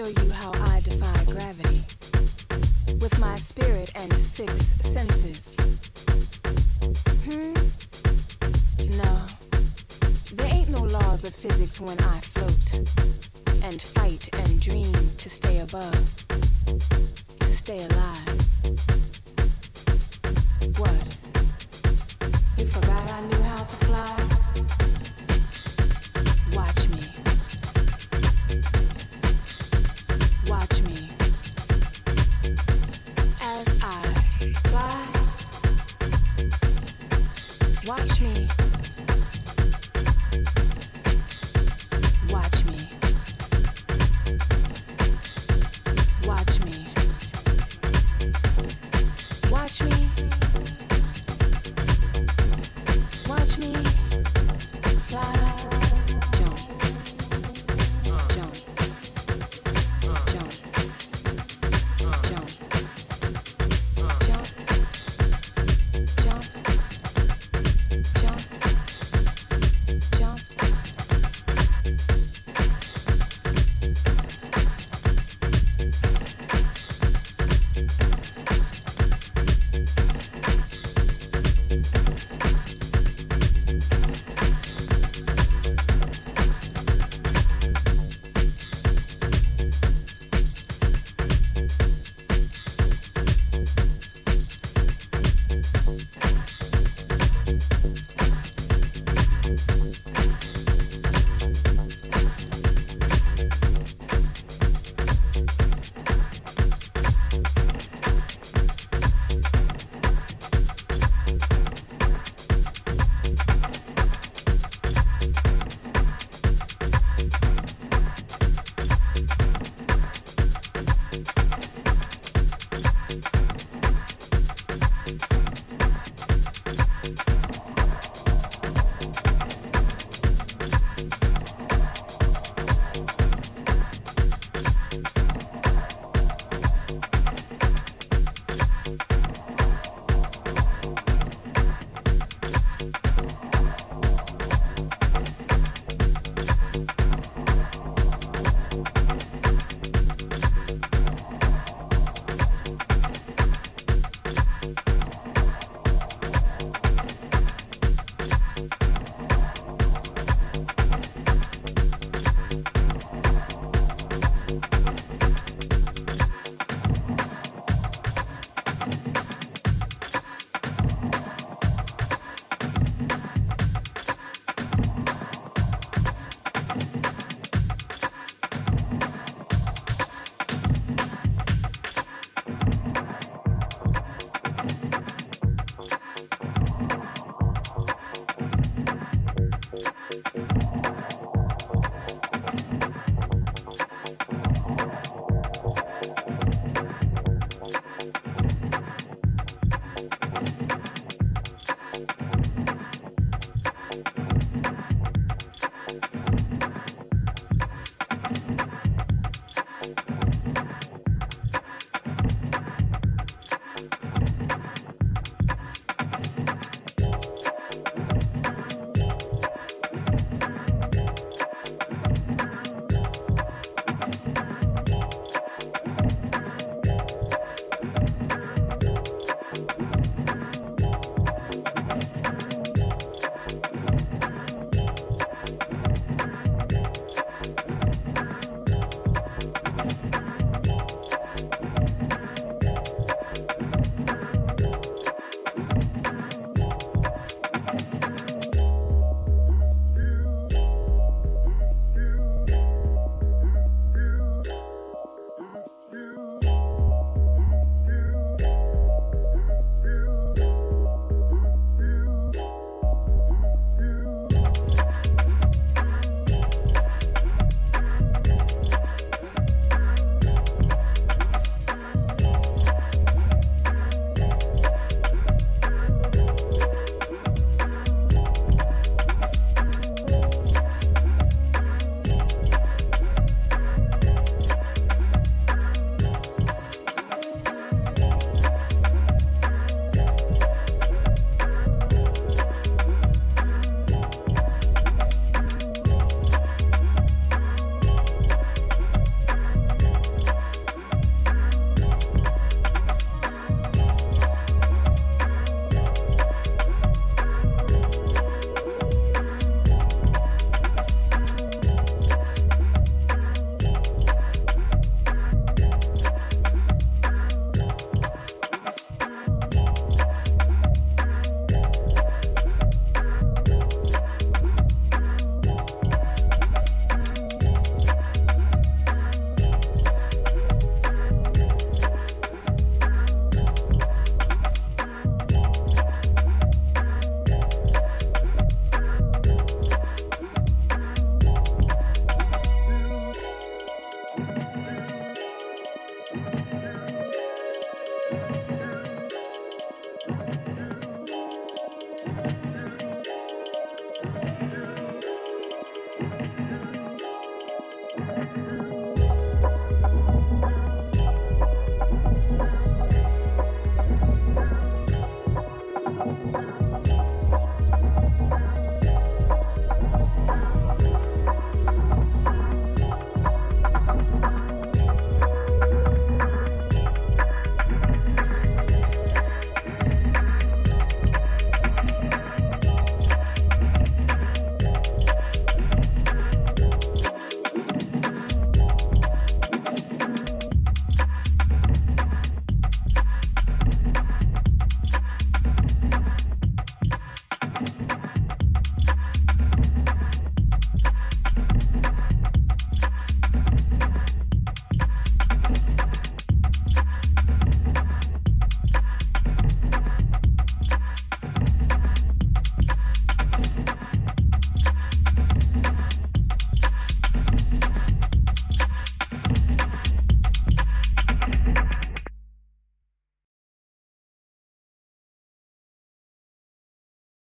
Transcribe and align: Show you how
Show 0.00 0.06
you 0.22 0.30
how 0.32 0.49